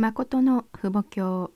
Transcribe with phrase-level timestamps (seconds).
[0.00, 1.50] 誠の父母教。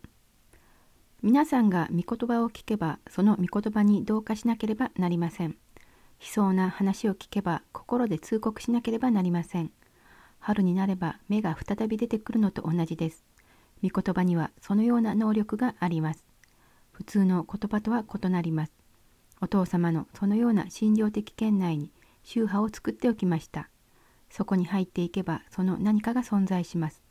[1.23, 5.51] 皆さんが御言葉を聞けばその御言葉に同化しなければなりません。
[5.51, 9.71] 悲壮な話を聞けば心で通告しなければなりません。
[10.41, 13.25] 春になれば芽が再び出てくるのと同じです。
[13.81, 16.25] 御言葉にはそのような能力があります。
[16.91, 18.73] 普通の言葉とは異なります。
[19.41, 21.93] お父様のそのような心情的圏内に
[22.25, 23.69] 宗派を作っておきました。
[24.31, 27.02] そこに入っていけばその何かが存在します。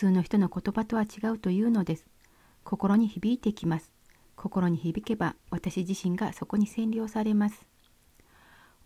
[0.00, 2.06] 通の人の言葉とは違うというのです。
[2.64, 3.92] 心に響いてきます。
[4.34, 7.66] 心に響けば私自身がそこに占領されます。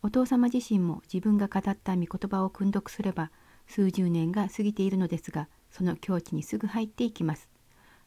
[0.03, 3.31] お父様自身も自分が語った御言葉を訓読すれば
[3.69, 7.49] 数十年が過ぎているのですがその境地にすぐ入っていきます。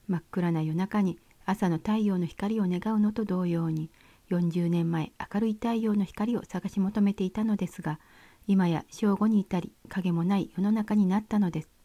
[0.09, 3.89] 真っ暗な夜中に朝の太陽の光を願うのと同様に
[4.31, 8.01] 40年前明るい太陽の光を探し求めていたのですが
[8.47, 11.76] 今や正午に至り影もない世の中になったのです。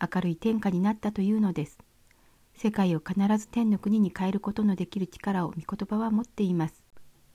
[0.00, 1.78] 明るい天下になったというのです。
[2.54, 6.82] 世界を必ず天の国に変えることのできる力を御言葉は持っています。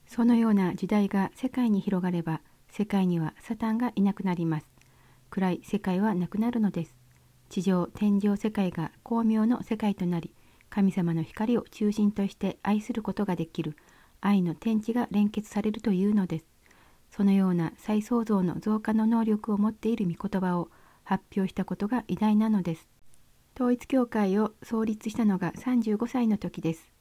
[0.08, 4.68] そのような時代が世界に広がれば、世界にはサタンがいなくなります。
[5.30, 6.96] 暗い世界はなくなるのです。
[7.50, 10.34] 地上、天上世界が光明の世界となり、
[10.70, 13.76] 神様の光を中心として愛することができる
[14.22, 16.46] 愛の天地が連結されるというのです。
[17.10, 20.70] そのような再創造の増加の能力を持っている御言葉を
[21.04, 22.88] 発表したことが偉大なのです。
[23.56, 26.92] 統一教会を創立したのが35歳の時です。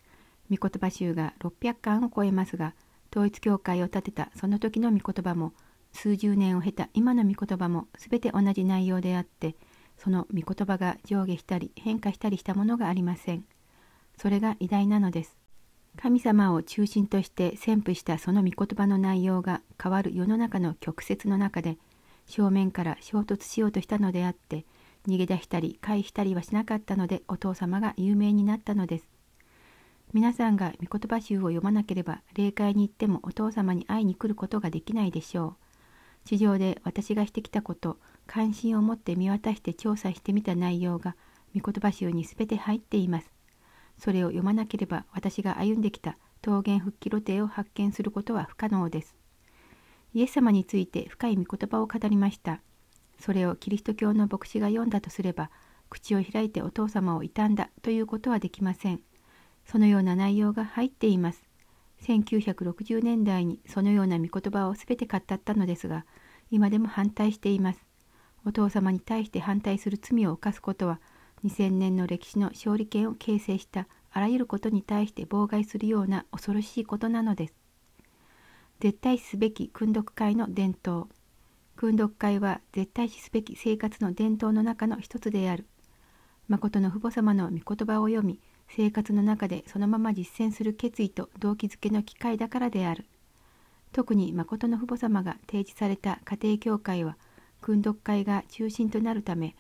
[0.51, 2.75] 御言葉集が600巻を超えますが、
[3.13, 5.53] 統一教会を建てたその時の御言葉も、
[5.93, 9.57] 数十年を経た今の御言葉も全て同じ内容であって、
[9.97, 13.45] その御言葉が上下したり変化したりしたものがありません。
[14.17, 15.37] それが偉大なのです。
[15.97, 21.79] 神様を中心として宣布したその御言葉の内容が変わる世の中の曲折の中で、
[22.31, 24.65] 正面から衝突しようとしたのであって
[25.07, 29.09] 逃げ出したり回避したりはしなかったのでお父様が有名になったのです。
[30.13, 35.57] 皆さんが御言葉集を読まなければ霊界に行ってもお父様に会いに来ることができないでしょう。
[36.25, 41.17] 地上で私がしてきたこと、関心を持って見渡して調査してみた内容が
[41.55, 43.33] 御言葉集に全て入っています。
[43.99, 49.20] それを読まなければ私が歩んできた桃源復帰露呈を発見することは不可能です。
[50.13, 52.61] イエス様について深い御言葉を語りました。
[53.19, 55.51] それをキリスト教の牧師が読んだとすれば、
[55.89, 59.01] 口を開いてお父様を傷んだということはできません。
[59.67, 61.43] そのような内容が入っています。
[62.03, 66.07] 1960年代にそのような御言葉を全て語ったのですが、
[66.51, 67.85] 今でも反対しています。
[68.45, 71.01] お父様に対して反対する罪を犯すことは、
[71.45, 77.60] 2000年の歴史の勝利権を形成したあらゆることに対して妨害するような恐ろしいことなのです。
[78.81, 81.07] 絶対すべき訓読会の伝統。
[81.77, 85.67] 訓読会は絶対視すべき生活の伝統の中の一つである。
[86.49, 93.05] 誠の父母様の御言葉を読み生活の中でそのまま実践する決意と動機づけの機会だからである。
[93.93, 97.19] 特に誠の父母様が提示された家庭教会は
[97.61, 99.57] 訓読会が中心となるため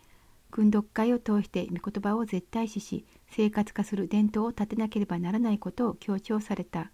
[0.50, 6.90] 訓読会を通して御言葉を絶対視し生活化する伝統を立てなければならないことを強調された。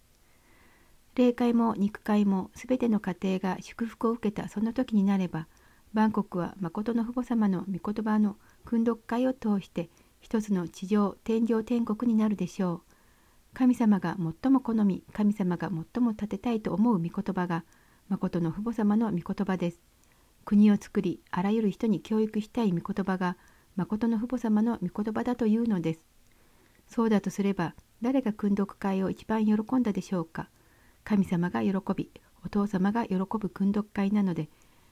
[1.16, 5.48] 霊界も肉界も全ての家庭が祝福を受けたその時になれば
[5.94, 9.88] バンコクは誠の父母様の御言葉の訓読会を通して
[10.20, 12.82] 一つの地上天上天国になるでしょう。
[13.54, 17.64] 神様が最も好み神様が最も立てたいと思う御言葉が
[18.10, 19.80] 誠の父母様の御言葉です。
[20.44, 23.38] 国を作りあらゆる人に教育したい御言葉が
[23.74, 26.00] 誠の父母様の御言葉だというのです。
[26.88, 30.50] そうだとすれば誰が訓読会を一番喜んだでしょうか。
[31.08, 32.10] 神様が喜び
[32.44, 34.48] お父様が喜ぶ訓読会なので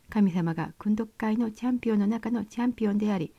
[0.09, 3.35] 神様が訓読会のチャンピオンの中のチャンピオンであり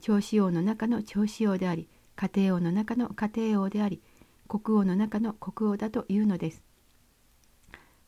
[0.00, 1.86] 長子王の中の長子王であり
[2.16, 4.00] 家庭王の中の家庭王であり
[4.48, 6.62] 国王の中の国王だというのです。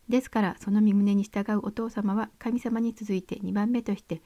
[0.09, 4.23] ですからその身旨に従うお父様は神様に続いて2番目として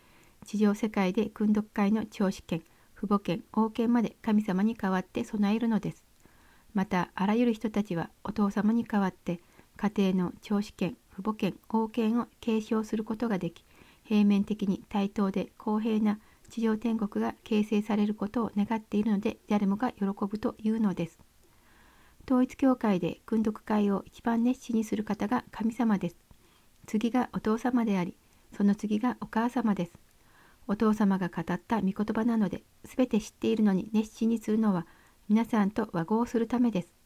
[0.46, 2.62] 地上世界で訓読会の長子権
[2.96, 6.04] 父母権王権まで神様に代わって備えるのです。
[6.74, 9.40] またあらゆる人たちはお父様に代わって
[9.80, 13.64] 家庭の長子権父母権王権を継承することができ
[14.04, 21.18] 平面的に対等で公平な地上天国が形成されることを願っているので誰もが喜ぶというのです。
[22.26, 26.16] 統一教会で訓読会を一番熱心にする方が神様です。
[26.86, 28.16] 次がお父様であり、
[28.54, 29.92] その次がお母様です。
[30.66, 34.86] お父様が語った御言葉なので、すべて知っているのに熱心にするのは
[35.28, 36.99] 皆さんと和合するためです。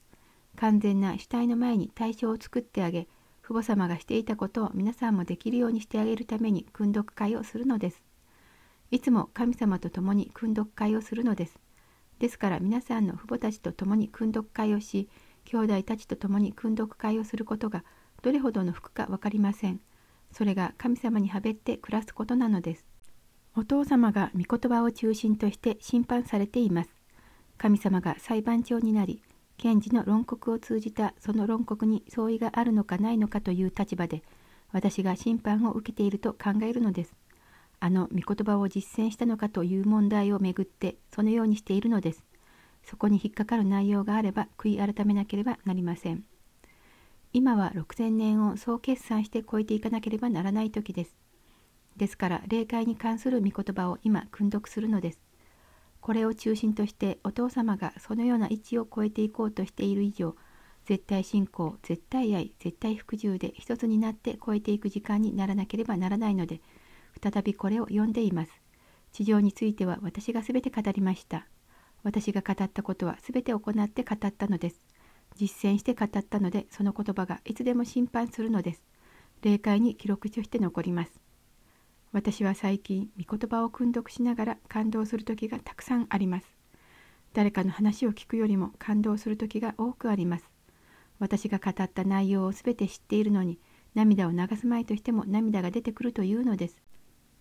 [0.57, 3.09] 完全な主体の前に対象を作ってあげ
[3.43, 8.03] 父母様がしていたことを皆さんもできるようにしてあげるために訓読会をするのです。
[8.91, 11.59] いつも神様と共に訓読会をするのです。
[12.19, 15.11] ですから皆さんの父母たちと共に訓読会をし、
[15.45, 17.85] 兄弟たちと共に訓読会をすることが
[18.23, 19.81] どれほどの福か分かりません。
[20.33, 22.87] それが神様にはべって暮らすことなのです。
[23.57, 26.91] お父様が御言葉を中心として審判されています。
[27.59, 29.23] 神様が裁判長になり、
[29.65, 34.23] 検事の論告を通じたその論告に相違があるのかないのかという立場で、
[34.73, 37.15] 私が審判を受けていると考えるのです。
[37.81, 42.23] あの御言葉を実践したのかという問題をめぐってそのようにしているのです。
[42.83, 46.25] そこに引っかかる内容があれば悔い改めなければなりません。
[47.33, 51.17] 今は6000年を総決算して超えていかなければならない時です。
[51.97, 55.24] ですから霊界に関する御言葉を今訓読するのです。
[56.05, 60.37] これを中心としてお父様がそのような位置を超えていこうとしている以上
[60.85, 66.61] 絶対信仰絶対愛絶対服従で一つになって超えていく時間にならなければならないので
[67.23, 68.53] 再びこれを読んでいます。
[69.13, 71.47] 地上については私が全て語りました。
[72.03, 74.85] 私が語ったことは全て行って語ったのです。
[75.37, 78.83] 実践して語ったのでその言葉がいつでも審判するのです。
[79.41, 81.24] 霊界に記録として残ります。
[82.15, 86.47] 私は最近御言葉を訓読しながら感動する時がたくさんあります。
[87.33, 90.49] 誰かの話を聞くよりも感動する時が多くあります。
[91.19, 93.59] 私が語った内容を全て知っているのに
[93.97, 96.81] 涙を流すまいとしても涙が出てくるというのです。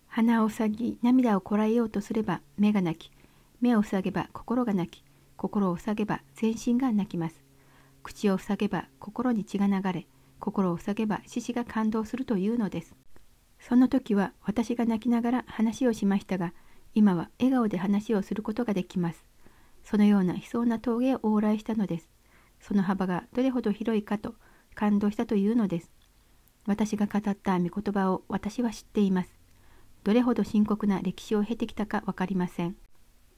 [0.08, 3.12] 鼻を塞ぎ涙をこらえようとすれば目が泣き
[3.60, 5.04] 目を塞げば心が泣き
[5.36, 7.44] 心を塞げば全身が泣きます。
[8.02, 10.08] 口を塞げば心に血が流れ
[10.40, 13.03] 心を塞げば獅子が感動するというのです。
[13.66, 16.52] その時は私が泣きながら話をしましたが
[16.94, 19.24] 今は笑顔で話をすることができます。
[19.82, 22.10] そのような悲壮な峠を往来したのです。
[22.60, 24.34] その幅がどれほど広いかと
[24.74, 25.90] 感動したというのです。
[26.66, 29.30] 私が語った御言葉を私は知っています。
[30.02, 32.76] どれほど深刻な歴史を経てきたか分かりません。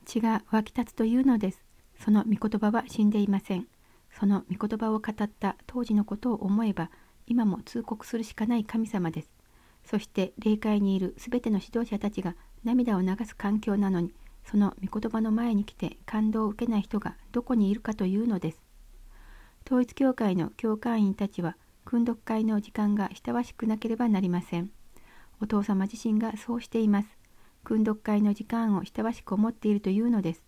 [0.06, 1.64] 血が湧き立つというのです。
[2.00, 3.68] その御言葉は死んでいません。
[4.10, 6.90] その御言葉を語った当時のことを思えば
[7.28, 9.35] 今も通告するしかない神様です。
[9.86, 12.34] そして霊界にいるすべての指導者たちが
[12.64, 14.12] 涙を流す環境なのに
[14.44, 18.60] その御言葉の前に来て感動を受けない人がどこにいるかというのです。
[19.66, 24.70] 統一教会の教会員たちは訓読会の時間が親しくなければなりません。
[25.40, 27.08] お父様自身がそうしています。
[27.64, 30.42] 訓読会の時間を親しく思っているというのです。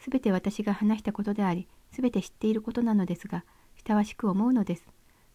[0.00, 3.44] すべて私が話したことであり、すべて知っていることなのですが、
[3.86, 4.88] 親しく思うのです。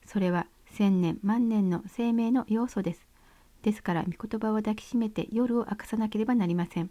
[0.06, 3.10] それは千年万年の生命の要素です。
[3.61, 6.89] ですから、御言葉を抱きしめて夜を明かさなければなりません。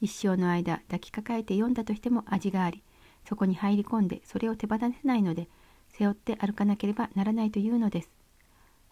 [0.00, 2.82] 一生の間抱きかかえて読んだとしても味があり、
[3.28, 5.48] そこに入り込んでそれを手放せないので、
[5.90, 8.10] 背負って歩かなければならないというのです。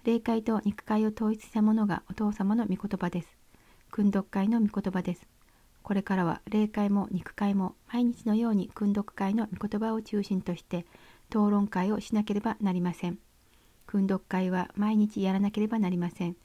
[0.04, 3.28] 霊界と肉界を統一したものがお父様の御言葉です。
[3.90, 5.26] 訓読会の御言葉です。
[5.82, 10.84] これからは霊界も肉界も毎日のように訓読会の御言葉を中心として
[11.28, 13.18] 討論会をしなければなりません。
[13.86, 16.36] 訓読会は毎日やらなければなりません。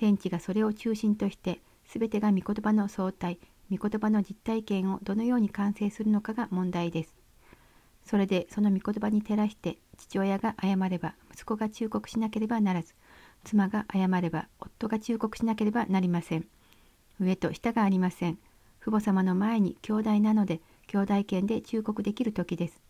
[0.00, 3.38] 天地がそれを中心として全てが御言葉の相対、
[3.70, 7.14] 御言葉の実体験をどのように完成するのかが問題です。
[8.06, 12.94] それでその御言葉に照らして父親が謝れば息子が忠告しなければならず
[13.44, 16.46] 妻が謝れば夫が忠告しなければなりません。
[17.20, 18.38] 上と下がありません。
[18.80, 22.80] 父母様の前に兄弟なので兄弟権で忠告できる時です。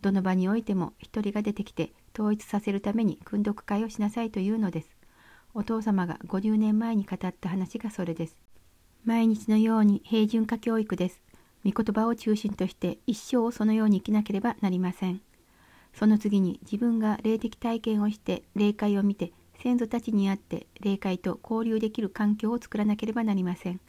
[0.00, 4.95] どの場においても一人が出てきて統一させるために訓読会をしなさいというのです。
[5.58, 8.36] お父様が50年前に語った話がそれです。
[9.06, 11.22] 毎日のように平準化教育です。
[11.64, 15.22] 御言葉を中心として一生をそのように生きなければなりません。
[15.94, 19.32] その次に自分が霊的体験をして霊界を見て
[19.62, 23.80] 先祖たちに会って霊界と交流できる環境を作らなければなりません。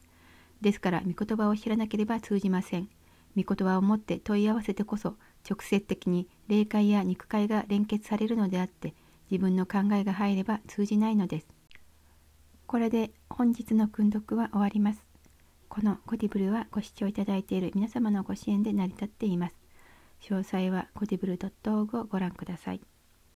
[0.62, 2.88] ですから御言葉を知らなければ通じません。
[3.36, 8.94] 御言葉をもって問い合わせてこそ直接的に霊界や肉界が連結されるのであって
[9.30, 11.57] 自分の考えが入れば通じないのです。
[12.68, 15.02] これで本日の訓読は終わります。
[15.70, 19.56] このコディブルはご視聴いただいている皆様のご支援で成り立っています。
[20.22, 22.82] 詳細はコディブル .org をご覧ください。